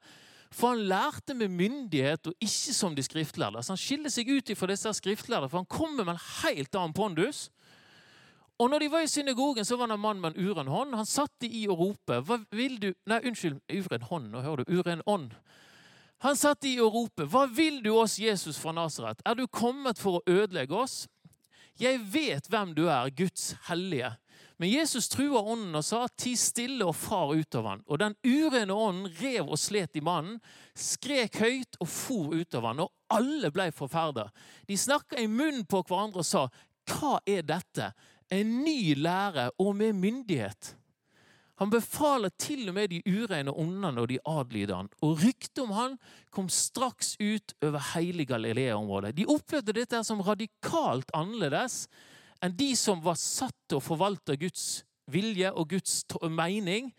[0.55, 3.63] For han lærte med myndighet og ikke som de skriftlærde.
[3.63, 6.95] Så Han skiller seg ut fra disse skriftlærde, for han kommer med en helt annen
[6.95, 7.51] pondus.
[8.59, 10.95] Og når de var i synagogen, så var det en mann med en uren hånd.
[10.95, 12.21] Han satte i og ropte.
[12.23, 13.59] Hva vil du Nei, unnskyld.
[13.67, 14.31] Uren hånd.
[14.31, 14.79] Nå hører du.
[14.79, 15.35] Uren ånd.
[16.25, 19.21] Han satt i og ropte, Hva vil du oss, Jesus fra Nasaret?
[19.29, 21.05] Er du kommet for å ødelegge oss?
[21.75, 24.15] 'Jeg vet hvem du er, Guds hellige'.
[24.59, 28.15] Men Jesus trua ånden og sa, 'Ti stille og far ut av han.' Og den
[28.25, 30.41] urene ånden rev og slet i mannen,
[30.75, 34.31] skrek høyt og for ut av han, og alle ble forferda.
[34.69, 36.49] De snakka i munnen på hverandre og sa,
[36.87, 37.93] 'Hva er dette?'
[38.31, 40.75] En ny lære og med myndighet.
[41.63, 44.91] Han befaler til og med de ureine åndene og de adlyder han.
[45.07, 45.97] Og ryktet om han
[46.35, 49.15] kom straks ut over hele Galilea-området.
[49.17, 51.85] De opplevde dette som radikalt annerledes
[52.43, 56.91] enn de som var satt til å forvalte Guds vilje og Guds mening.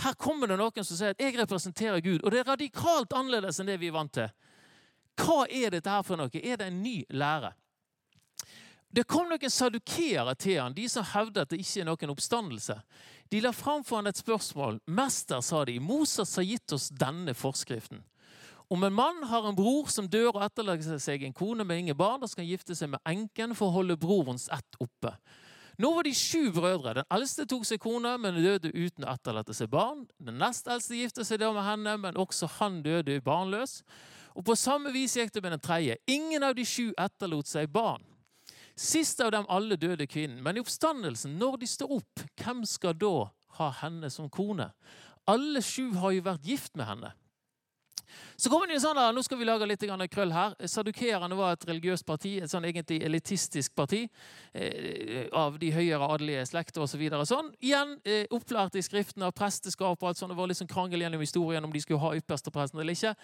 [0.00, 3.60] Her kommer det noen som sier at 'jeg representerer Gud', og det er radikalt annerledes
[3.60, 4.30] enn det vi er vant til.
[5.16, 6.30] Hva er dette her for noe?
[6.32, 7.52] Er det en ny lære?
[8.90, 12.82] Det kom noen sadukeere til han, de som hevder at det ikke er noen oppstandelse.
[13.30, 14.80] De la fram for han et spørsmål.
[14.86, 18.02] 'Mester', sa de, 'Moses har gitt oss denne forskriften.'
[18.70, 21.96] Om en mann har en bror som dør og etterlater seg en kone med ingen
[21.96, 25.10] barn, da skal han gifte seg med enken for å holde brorens ett oppe.
[25.80, 26.94] Nå var de sju brødre.
[27.00, 30.04] Den eldste tok seg kone, men døde uten å etterlate seg barn.
[30.22, 33.80] Den nest eldste giftet seg da med henne, men også han døde barnløs.
[34.36, 35.96] Og på samme vis gikk det med den tredje.
[36.06, 38.04] Ingen av de sju etterlot seg barn.
[38.80, 40.40] Sist av dem alle døde kvinnen.
[40.42, 43.14] Men i oppstandelsen, når de står opp, hvem skal da
[43.58, 44.70] ha henne som kone?
[45.28, 47.10] Alle sju har jo vært gift med henne.
[48.40, 50.54] Så kommer det sånn da, Nå skal vi lage litt krøll her.
[50.66, 54.06] Sadukeerne var et religiøst parti, et sånn egentlig elitistisk parti
[54.54, 57.04] eh, av de høyere adelige slekter osv.
[57.20, 57.52] Så sånn.
[57.60, 60.32] Igjen eh, opplært i Skriften av presteskap og alt sånt.
[60.32, 63.14] Det var liksom krangel gjennom historien om de skulle ha ypperstepresten eller ikke.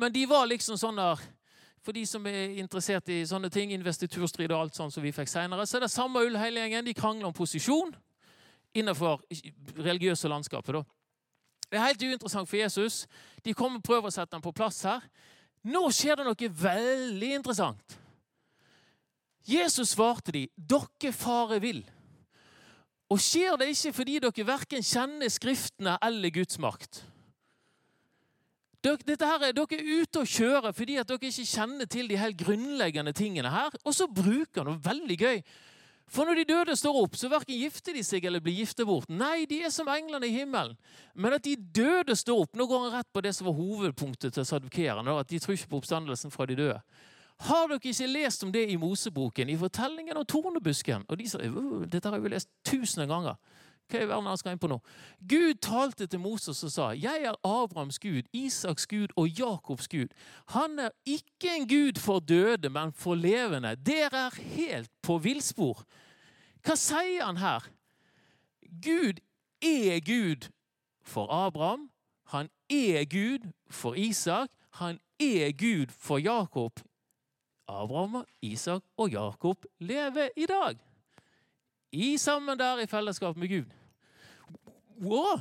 [0.00, 1.20] Men de var liksom sånn der
[1.82, 5.30] for de som er interessert i sånne ting, investiturstrid og alt sånt som vi fikk
[5.30, 6.86] senere, så er det samme ull hele gjengen.
[6.86, 7.90] De krangler om posisjon
[8.78, 9.22] innenfor
[9.82, 10.78] religiøse landskapet.
[10.78, 10.82] da.
[11.70, 13.06] Det er helt uinteressant for Jesus.
[13.44, 15.02] De kommer og prøver å sette ham på plass her.
[15.64, 17.98] Nå skjer det noe veldig interessant.
[19.48, 21.84] Jesus svarte de, 'Dere fare vil'.
[23.10, 27.02] Og skjer det ikke fordi dere verken kjenner Skriftene eller Guds makt?
[28.82, 32.40] Dere, her, dere er ute og kjører fordi at dere ikke kjenner til de helt
[32.40, 33.70] grunnleggende tingene her.
[33.84, 35.44] Og så bruker han det veldig gøy.
[36.12, 39.08] For når de døde står opp, så verken gifter de seg eller blir giftet bort.
[39.08, 40.74] Nei, de er som englene i himmelen.
[41.14, 44.34] Men at de døde står opp Nå går han rett på det som var hovedpunktet
[44.36, 45.14] til sadukerene.
[45.16, 46.76] At de tror ikke på oppstandelsen fra de døde.
[47.46, 51.06] Har dere ikke lest om det i Moseboken, i fortellingen om tornebusken?
[51.08, 53.38] Og de sier dette har jeg jo lest tusen ganger.
[53.90, 54.78] Hva i verden han inn på nå?
[55.28, 60.14] Gud talte til Moses og sa, 'Jeg er Abrahams Gud, Isaks Gud og Jakobs Gud.'
[60.48, 63.76] Han er ikke en Gud for døde, men for levende.
[63.76, 65.84] Dere er helt på villspor.
[66.62, 67.66] Hva sier han her?
[68.82, 69.20] Gud
[69.62, 70.48] er Gud
[71.02, 71.90] for Abraham.
[72.26, 74.48] Han er Gud for Isak.
[74.70, 76.80] Han er Gud for Jakob.
[77.68, 80.78] Abraham, Isak og Jakob lever i dag.
[81.92, 83.72] I sammen der i fellesskap med Gud.
[85.02, 85.40] Wow!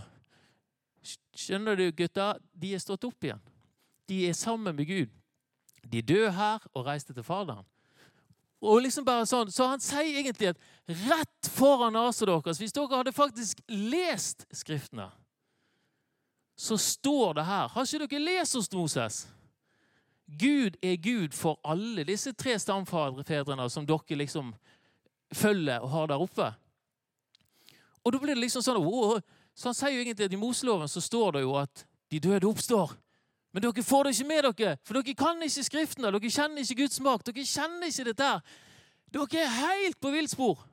[1.36, 2.34] Skjønner du, gutta?
[2.54, 3.40] De er stått opp igjen.
[4.10, 5.14] De er sammen med Gud.
[5.88, 7.66] De døde her og reiste til Faderen.
[8.62, 10.60] Og liksom bare sånn, Så han sier egentlig at
[11.08, 15.08] rett foran nesa deres Hvis dere hadde faktisk lest Skriftene,
[16.54, 19.24] så står det her Har ikke dere lest hos Moses?
[20.40, 24.54] Gud er Gud for alle disse tre stamfedrene som dere liksom
[25.34, 26.48] følger og har der oppe.
[28.02, 29.22] Og da blir det liksom sånn
[29.54, 32.48] Så han sier jo egentlig at i Moseloven så står det jo at de døde
[32.48, 32.96] oppstår.
[33.52, 36.12] Men dere får det ikke med dere, for dere kan ikke Skriftene.
[36.12, 37.28] Dere kjenner ikke Guds makt.
[37.28, 38.32] Dere kjenner ikke dette.
[39.12, 40.64] Dere er helt på villspor.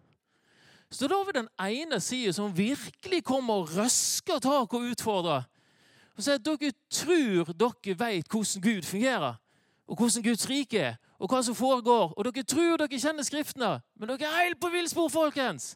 [0.91, 5.45] Så da vil den ene siden som virkelig kommer og røsker tak og utfordrer,
[6.17, 9.37] og sier at dere tror dere vet hvordan Gud fungerer,
[9.87, 12.15] og hvordan Guds rike er, og hva som foregår.
[12.17, 15.75] Og dere tror dere kjenner Skriftene, men dere er helt på villspor, folkens!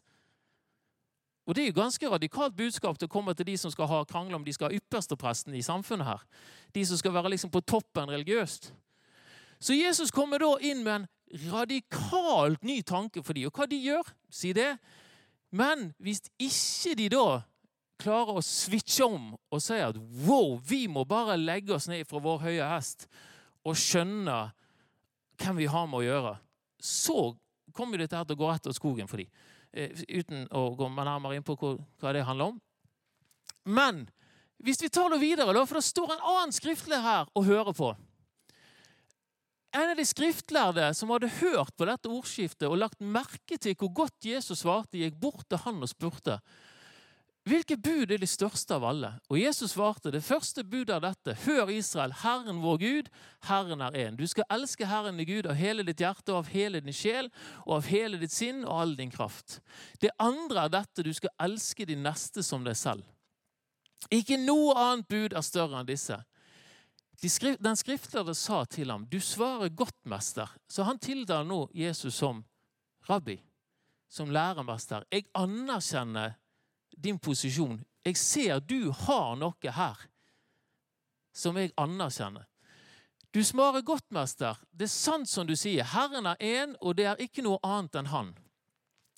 [1.43, 4.03] Og Det er jo ganske radikalt budskap til å komme til de som skal ha
[4.07, 6.07] krangle om de skal ha ypperstepresten i samfunnet.
[6.07, 6.21] her.
[6.73, 8.71] De som skal være liksom på toppen religiøst.
[9.59, 11.07] Så Jesus kommer da inn med en
[11.51, 13.47] radikalt ny tanke for dem.
[13.47, 14.77] Og hva de gjør, si det.
[15.51, 17.41] Men hvis ikke de da
[17.99, 22.19] klarer å switche om og si at wow, vi må bare legge oss ned fra
[22.23, 23.07] vår høye hest
[23.63, 24.53] og skjønne
[25.43, 26.33] hvem vi har med å gjøre,
[26.83, 27.17] så
[27.75, 29.29] kommer dette til å gå rett av skogen for dem.
[29.73, 32.59] Eh, uten å gå nærmere inn på hva det handler om.
[33.63, 34.05] Men
[34.63, 37.93] hvis vi tar det videre, for det står en annen skriftlig her å høre på.
[39.73, 43.89] En av de skriftlærde som hadde hørt på dette ordskiftet og lagt merke til hvor
[44.03, 46.37] godt Jesus svarte, gikk bort til han og spurte.
[47.43, 49.09] Hvilke bud er de største av alle?
[49.27, 51.33] Og Jesus svarte, det første budet er dette.
[51.43, 53.09] Hør Israel, Herren vår Gud,
[53.49, 54.15] Herren er én.
[54.15, 57.27] Du skal elske Herren i Gud av hele ditt hjerte, og av hele din sjel,
[57.65, 59.57] og av hele ditt sinn og all din kraft.
[59.99, 63.03] Det andre er dette, du skal elske din neste som deg selv.
[64.07, 66.15] Ikke noe annet bud er større enn disse.
[67.19, 70.47] Den skriftlærde sa til ham, du svarer godt, mester.
[70.71, 72.39] Så han tildeler nå Jesus som
[73.09, 73.35] rabbi,
[74.11, 75.03] som læremester.
[75.11, 76.39] Jeg anerkjenner
[76.97, 77.81] din posisjon.
[78.05, 80.07] Jeg ser du har noe her
[81.33, 82.45] som jeg anerkjenner.
[83.33, 84.59] Du svarer godt, mester.
[84.69, 85.87] Det er sant som du sier.
[85.89, 88.33] Herren er én, og det er ikke noe annet enn Han.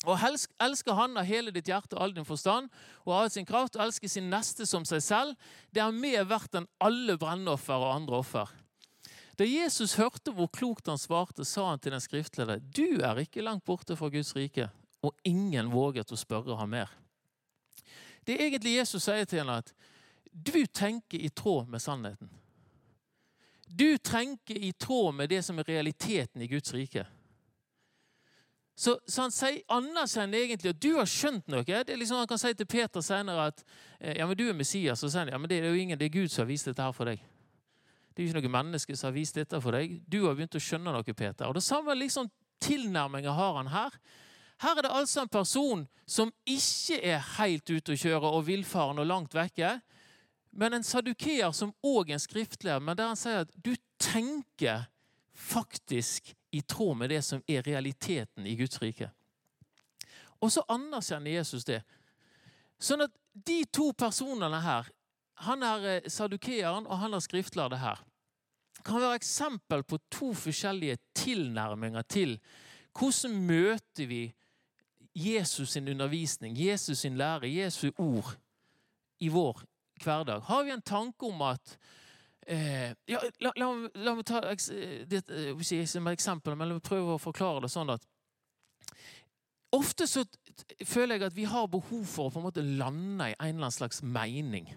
[0.05, 0.21] Og
[0.63, 2.69] elsker Han av hele ditt hjerte og all din forstand
[3.03, 6.55] og av sin kraft, og elsker sin neste som seg selv, det er mer verdt
[6.55, 8.53] enn alle brennoffer og andre offer.
[9.35, 13.43] Da Jesus hørte hvor klokt han svarte, sa han til den skriftleder, du er ikke
[13.43, 14.69] langt borte fra Guds rike,
[15.03, 16.93] og ingen våget å spørre ham mer.
[18.25, 19.71] Det er egentlig Jesus sier til henne at
[20.35, 22.29] du tenker i tråd med sannheten.
[23.65, 27.05] Du tenker i tråd med det som er realiteten i Guds rike.
[28.75, 31.63] Så, så, han sier, anerkjenner egentlig at du har skjønt noe.
[31.63, 33.63] Det er liksom Han kan si til Peter senere at
[33.99, 35.03] eh, ja, men du er Messias.
[35.03, 36.83] Og sier ja, men det er jo ingen, det er Gud som har vist dette
[36.83, 37.23] her for deg.
[38.11, 39.95] Det er jo ikke noe menneske som har vist dette for deg.
[40.11, 41.47] Du har begynt å skjønne noe, Peter.
[41.47, 42.27] Og Det samme liksom
[42.63, 43.95] tilnærminga har han her.
[44.63, 49.01] Her er det altså en person som ikke er helt ute å kjøre og villfaren
[49.01, 49.79] og langt vekke,
[50.55, 54.85] men en sadukeer som òg er en skriftlærer, men der han sier at du tenker
[55.35, 59.09] faktisk i tråd med det som er realiteten i Guds rike.
[60.39, 61.81] Og så anerkjenner Jesus det.
[62.79, 64.87] Sånn at de to personene her,
[65.43, 67.99] han er eh, sadukeeren og han er skriftlærde her,
[68.85, 72.37] kan være eksempel på to forskjellige tilnærminger til
[72.95, 74.21] hvordan møter vi
[75.15, 78.35] Jesus sin undervisning, Jesus sin lære, Jesu ord
[79.19, 79.61] i vår
[80.03, 80.41] hverdag.
[80.43, 81.77] Har vi en tanke om at
[82.47, 84.37] Eh, ja, la, la, la, meg ta
[85.09, 88.05] det som som eksempel, men la meg prøve å forklare det sånn at
[89.73, 90.21] Ofte så
[90.85, 93.65] føler jeg at vi har behov for å på en måte lande i en eller
[93.65, 94.69] annen slags mening.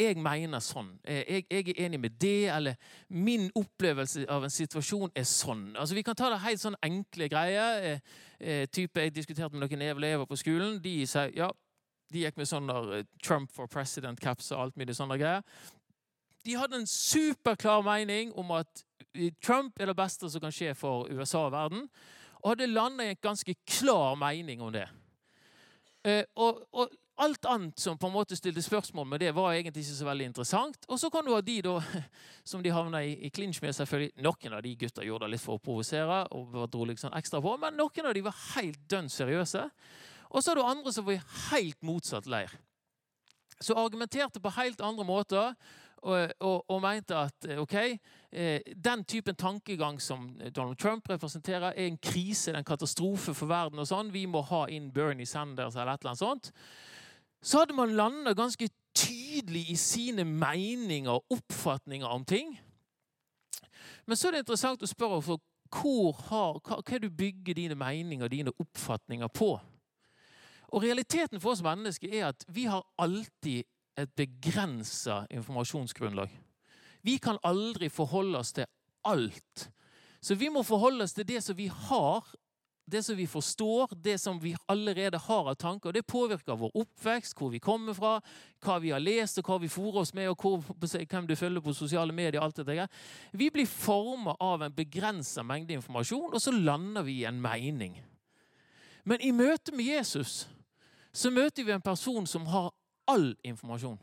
[0.00, 0.90] Jeg mener sånn.
[1.04, 2.74] Eh, jeg, jeg, er enig med det, eller
[3.08, 5.70] min opplevelse av en situasjon er sånn.
[5.76, 7.80] Altså Vi kan ta det helt sånn enkle greier.
[7.82, 10.80] Eh, eh, type, Jeg diskuterte med noen elever på skolen.
[10.84, 11.48] De sier ja,
[12.12, 12.70] de gikk med sånn
[13.24, 15.42] Trump for president-caps og alt mulig sånne greier
[16.46, 18.84] de hadde en superklar mening om at
[19.42, 21.88] Trump er det beste som kan skje for USA og verden.
[22.42, 24.86] Og hadde landa i en ganske klar mening om det.
[26.06, 29.84] Eh, og, og, alt annet som på en måte stilte spørsmål med det, var egentlig
[29.84, 30.84] ikke så veldig interessant.
[30.88, 31.76] Og så kan du ha de da,
[32.50, 33.74] som de havna i, i clinch med.
[33.76, 34.12] selvfølgelig.
[34.24, 37.56] Noen av de gutta gjorde det litt for å provosere, og dro liksom ekstra på,
[37.62, 39.64] men noen av de var helt dønn seriøse.
[40.30, 42.52] Og så har du andre som var i helt motsatt leir.
[43.60, 45.54] Så argumenterte på helt andre måter
[46.06, 47.74] og, og, og, mente at eh, ok,
[48.30, 53.78] eh, den typen tankegang som Donald Trump representerer, er en krise, en katastrofe for verden.
[53.78, 56.52] og sånn, Vi må ha inn Bernie Sanders eller et eller annet sånt.
[57.42, 62.56] Så hadde man landa ganske tydelig i sine meninger og oppfatninger om ting.
[64.06, 65.42] Men så er det interessant å spørre for
[65.76, 69.56] hvor har, hva, hva du bygger dine meninger og dine oppfatninger på.
[70.68, 73.64] Og Realiteten for oss mennesker er at vi har alltid
[73.96, 76.30] et begrensa informasjonsgrunnlag.
[77.02, 78.66] Vi kan aldri forholde oss til
[79.04, 79.70] alt.
[80.20, 82.26] Så vi må forholde oss til det som vi har,
[82.86, 85.92] det som vi forstår, det som vi allerede har av tanker.
[85.92, 88.20] Det påvirker vår oppvekst, hvor vi kommer fra,
[88.62, 90.62] hva vi har lest, og hva vi fôrer oss med, og
[91.10, 92.40] hvem du følger på sosiale medier.
[92.40, 92.88] alt det
[93.32, 98.02] Vi blir formet av en begrensa mengde informasjon, og så lander vi i en mening.
[99.04, 100.46] Men i møte med Jesus
[101.12, 102.70] så møter vi en person som har
[103.06, 103.98] all informasjon.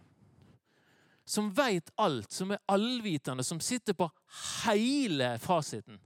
[1.26, 4.10] Som veit alt, som er allvitende, som sitter på
[4.66, 6.00] hele fasiten.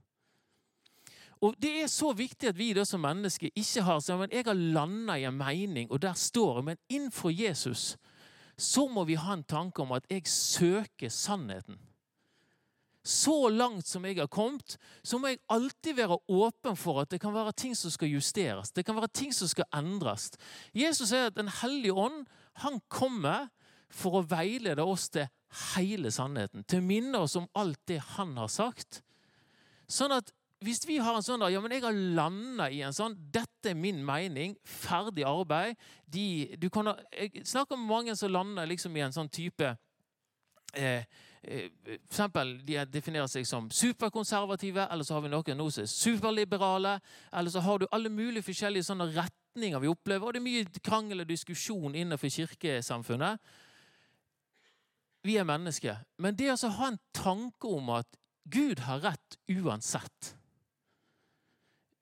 [1.42, 4.46] Og Det er så viktig at vi da som mennesker ikke har sånn, men jeg
[4.48, 6.64] har landa i en mening, og der står jeg.
[6.64, 7.96] Men innenfor Jesus
[8.58, 11.78] så må vi ha en tanke om at jeg søker sannheten.
[13.08, 14.74] Så langt som jeg har kommet,
[15.06, 18.72] så må jeg alltid være åpen for at det kan være ting som skal justeres.
[18.74, 20.32] Det kan være ting som skal endres.
[20.76, 22.26] Jesus sier at Den hellige ånd
[22.64, 23.48] han kommer
[23.88, 25.30] for å veilede oss til
[25.76, 26.66] hele sannheten.
[26.68, 29.00] Til å minne oss om alt det han har sagt.
[29.88, 32.94] Sånn at hvis vi har en sånn der, ja, men jeg har landa i en
[32.94, 34.56] sånn 'Dette er min mening.
[34.66, 35.76] Ferdig arbeid.'
[36.10, 39.76] De, du kan, jeg snakker med mange som lander liksom i en sånn type
[40.74, 41.04] eh,
[41.42, 45.86] eh, for eksempel, De definerer seg som superkonservative, eller så har vi noen som er
[45.86, 47.00] superliberale.
[47.32, 50.82] Eller så har du alle mulige forskjellige sånne retninger vi opplever, og det er mye
[50.82, 53.38] krangel og diskusjon innenfor kirkesamfunnet.
[55.22, 56.02] Vi er mennesker.
[56.18, 58.06] Men det å ha en tanke om at
[58.48, 60.37] Gud har rett uansett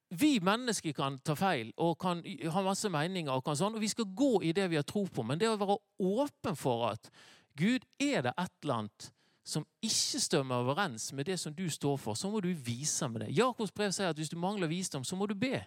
[0.08, 4.06] vi mennesker kan ta feil og kan ha masse meninger, og, sånn, og vi skal
[4.14, 5.24] gå i det vi har tro på.
[5.26, 7.10] Men det å være åpen for at
[7.56, 9.10] Gud, er det et eller annet
[9.46, 13.22] som ikke stemmer overens med det som du står for, så må du vise med
[13.22, 13.32] det.
[13.38, 15.60] Jakobs brev sier at hvis du mangler visdom, så må du be.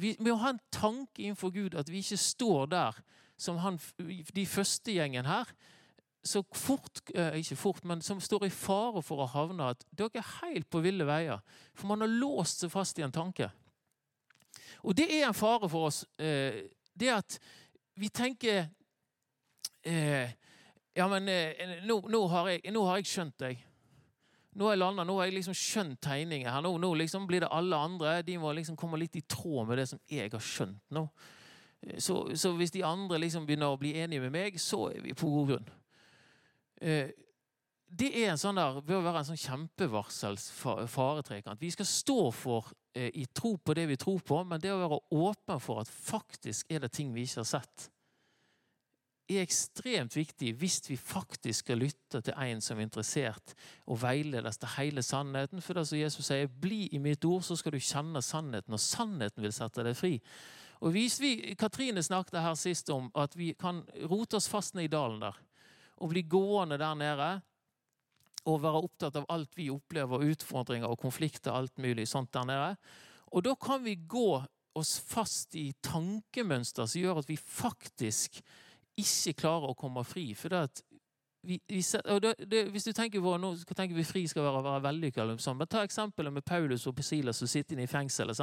[0.00, 3.02] Vi må ha en tanke innenfor Gud at vi ikke står der
[3.40, 3.78] som han,
[4.34, 5.48] de første gjengen her,
[6.22, 10.20] så fort, eh, ikke fort, men som står i fare for å havne at dere
[10.20, 11.40] er helt på ville veier.
[11.74, 13.50] For man har låst seg fast i en tanke.
[14.84, 16.04] Og det er en fare for oss.
[16.18, 17.38] Eh, det at
[17.96, 18.68] vi tenker
[19.84, 20.36] eh,
[20.94, 21.24] Ja, men
[21.86, 23.60] nå, nå, har jeg, nå, har jeg, skjønt deg.
[24.58, 26.64] Nå har jeg landa, nå har jeg liksom skjønt tegningen her.
[26.66, 28.16] Nå, nå liksom blir det alle andre.
[28.26, 31.06] De må liksom komme litt i tråd med det som jeg har skjønt nå.
[31.96, 35.14] Så, så hvis de andre liksom begynner å bli enige med meg, så er vi
[35.16, 35.70] på god grunn.
[36.80, 37.10] Eh,
[37.90, 41.60] det er en sånn der, bør være en sånn kjempevarsels faretrekant.
[41.60, 44.82] Vi skal stå for eh, i tro på det vi tror på, men det å
[44.84, 47.88] være åpen for at faktisk er det ting vi ikke har sett,
[49.30, 53.52] er ekstremt viktig hvis vi faktisk skal lytte til en som er interessert
[53.86, 55.62] og veiledes til hele sannheten.
[55.62, 58.80] For det som Jesus sier, 'Bli i mitt ord, så skal du kjenne sannheten', og
[58.80, 60.18] sannheten vil sette deg fri.
[60.80, 64.88] Og hvis vi, Katrine snakket her sist om at vi kan rote oss fast ned
[64.88, 65.36] i dalen der
[66.00, 67.30] å bli gående der nede
[68.48, 72.70] og være opptatt av alt vi opplever, utfordringer og konflikter, alt mulig sånt der nede.
[73.36, 74.40] Og da kan vi gå
[74.78, 78.40] oss fast i tankemønster som gjør at vi faktisk
[79.00, 80.30] ikke klarer å komme fri.
[80.38, 80.82] For det at
[81.42, 81.80] vi, vi,
[82.20, 85.24] det, det, hvis du tenker på, Nå tenker vi fri skal være, være vellykka.
[85.40, 85.62] Sånn.
[85.70, 88.40] Ta eksempelet med Paulus og Silas som sitter inne i fengselet.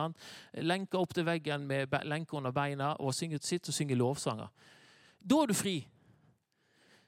[0.66, 4.74] Lenker opp til veggen med lenker under beina og synger, sitter og synger lovsanger.
[5.22, 5.78] Da er du fri.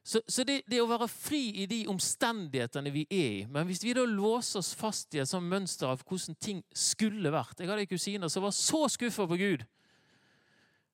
[0.10, 3.84] Så, så det, det, å være fri i de omstendighetene vi er i Men hvis
[3.84, 7.70] vi da låser oss fast i et sånt mønster av hvordan ting skulle vært Jeg
[7.70, 9.66] hadde en kusine som var så skuffa på Gud.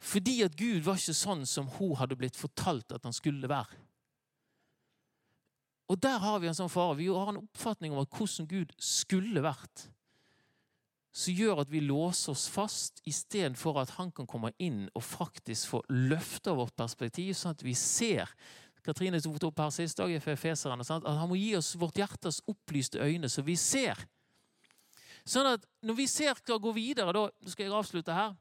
[0.03, 3.79] Fordi at Gud var ikke sånn som hun hadde blitt fortalt at han skulle være.
[5.87, 6.97] Og der har vi en sånn fare.
[6.99, 9.87] Vi har en oppfatning om hvordan Gud skulle vært.
[11.15, 15.71] Som gjør at vi låser oss fast istedenfor at han kan komme inn og faktisk
[15.71, 18.33] få løfta vårt perspektiv, sånn at vi ser
[18.85, 23.29] Katrine tok opp her sist dag, at han må gi oss vårt hjertes opplyste øyne,
[23.29, 23.97] så vi ser.
[25.25, 28.35] Sånn at når vi ser skal gå videre, da skal jeg avslutte her.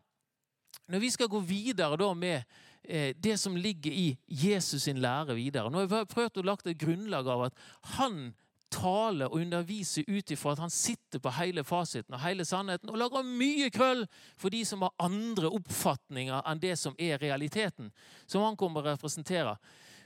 [0.93, 2.43] Når vi skal gå videre da med
[2.83, 6.73] eh, det som ligger i Jesus sin lære videre Nå har jeg prøvd å lage
[6.73, 7.63] et grunnlag av at
[7.97, 8.35] han
[8.75, 12.99] taler og underviser ut ifra at han sitter på hele fasiten og hele sannheten og
[12.99, 14.03] lager mye krøll
[14.41, 17.93] for de som har andre oppfatninger enn det som er realiteten,
[18.27, 19.55] som han kommer å representere.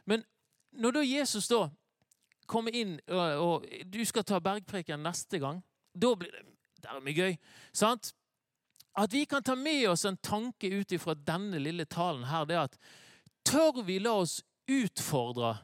[0.08, 0.24] Men
[0.72, 1.66] når da Jesus da
[2.48, 5.60] kommer inn, og, og du skal ta bergpreken neste gang,
[5.92, 6.46] da blir det
[6.82, 7.36] dermed er gøy.
[7.72, 8.12] sant?
[8.98, 12.56] At vi kan ta med oss en tanke ut ifra denne lille talen her, det
[12.56, 12.78] er at
[13.46, 15.56] tør vi la oss utfordre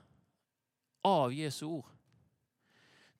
[1.05, 1.94] av Jesu ord?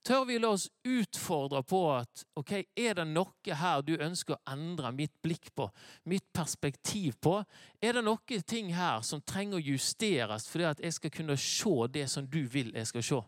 [0.05, 4.53] Tør vi la oss utfordre på at ok, er det noe her du ønsker å
[4.53, 5.71] endre mitt blikk på,
[6.05, 7.39] mitt perspektiv på?
[7.81, 11.77] Er det noen ting her som trenger å justeres fordi at jeg skal kunne se
[11.95, 13.23] det som du vil jeg skal se?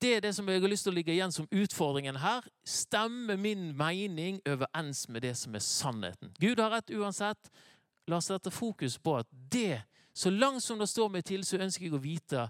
[0.00, 2.44] Det er det som jeg har lyst til å ligge igjen som utfordringen her.
[2.64, 6.34] Stemmer min mening overens med det som er sannheten?
[6.40, 7.50] Gud har rett uansett.
[8.08, 11.60] La oss sette fokus på at det, så langt som det står meg til, så
[11.60, 12.46] ønsker jeg å vite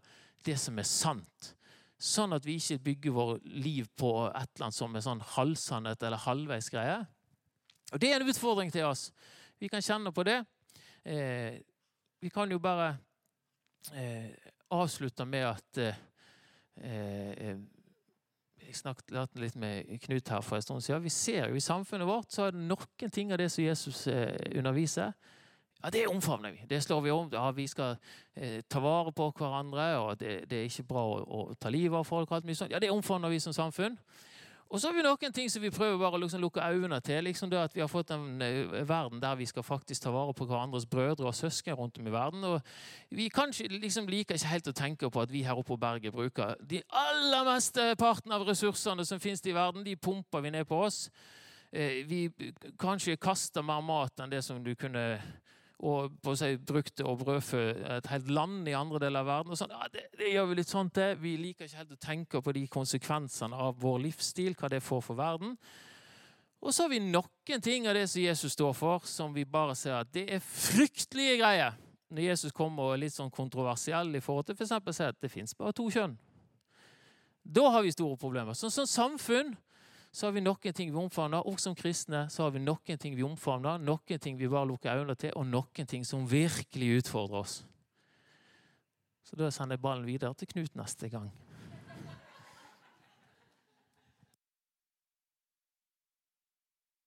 [0.46, 1.54] det som er sant.
[2.00, 6.06] Sånn at vi ikke bygger vårt liv på et eller annet som er sånn halvsannhet
[6.08, 7.00] eller halvveisgreie.
[7.92, 9.10] Og Det er en utfordring til oss.
[9.60, 10.38] Vi kan kjenne på det.
[11.04, 11.60] Eh,
[12.20, 12.96] vi kan jo bare
[13.92, 14.32] eh,
[14.70, 16.00] avslutte med at eh,
[16.76, 17.58] eh
[18.60, 21.02] Jeg snakket litt med Knut her for en stund siden.
[21.02, 24.06] Vi ser jo i samfunnet vårt så er det noen ting av det som Jesus
[24.06, 25.10] eh, underviser,
[25.82, 26.64] ja, Det omfavner vi.
[26.68, 27.30] Det slår vi om.
[27.32, 27.96] Ja, Vi skal
[28.36, 31.98] eh, ta vare på hverandre, og det, det er ikke bra å, å, ta livet
[31.98, 32.30] av folk.
[32.30, 32.72] og alt mye sånt.
[32.72, 33.98] Ja, Det omfavner vi som samfunn.
[34.70, 37.24] Og så har vi noen ting som vi prøver bare å liksom lukke øynene til.
[37.24, 40.34] liksom det at Vi har fått en uh, verden der vi skal faktisk ta vare
[40.34, 42.44] på hverandres brødre og søsken rundt om i verden.
[42.44, 42.60] og
[43.10, 46.12] Vi kanskje liksom liker ikke helt å tenke på at vi her oppe på berget
[46.12, 49.84] bruker de aller meste parten av ressursene som finnes i verden.
[49.84, 51.10] De pumper vi ned på oss.
[51.74, 52.30] Uh, vi
[52.78, 55.18] kanskje kaster mer mat enn det som du kunne
[55.80, 57.60] og på seg brukte å brødfø
[57.96, 59.52] et helt land i andre deler av verden.
[59.54, 61.14] og sånn, ja, det, det, gjør Vi litt sånt det.
[61.22, 65.00] Vi liker ikke helt å tenke på de konsekvensene av vår livsstil, hva det får
[65.06, 65.54] for verden.
[66.60, 69.76] Og så har vi noen ting av det som Jesus står for, som vi bare
[69.78, 71.78] ser at det er fryktelige greier.
[72.10, 74.76] Når Jesus kommer og er litt sånn kontroversiell i forhold til f.eks.
[74.84, 76.18] For si at det fins bare to kjønn.
[77.40, 78.52] Da har vi store problemer.
[78.58, 79.54] Sånn som samfunn
[80.12, 81.46] så har vi noen ting vi omfavner.
[81.46, 85.02] Og som kristne så har vi noen ting vi omfavner, noen ting vi bare lukker
[85.02, 87.60] øynene til, og noen ting som virkelig utfordrer oss.
[89.22, 91.30] Så da sender jeg ballen videre til Knut neste gang.